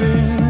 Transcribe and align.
You 0.00 0.41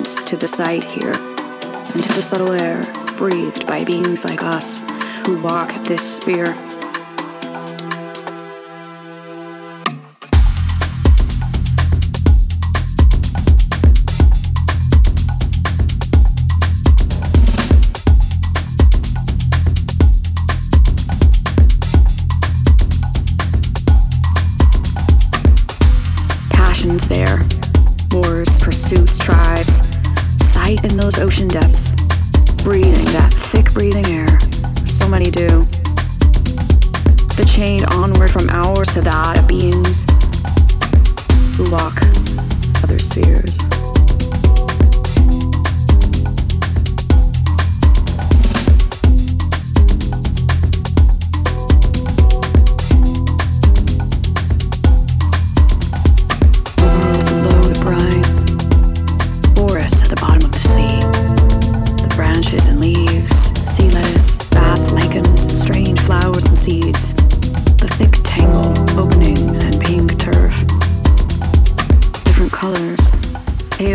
to 0.00 0.36
the 0.36 0.48
sight 0.48 0.82
here, 0.82 1.12
and 1.12 2.02
to 2.02 2.12
the 2.14 2.22
subtle 2.22 2.52
air 2.52 2.82
breathed 3.18 3.66
by 3.66 3.84
beings 3.84 4.24
like 4.24 4.42
us 4.42 4.80
who 5.26 5.40
walk 5.42 5.70
this 5.84 6.16
sphere. 6.16 6.54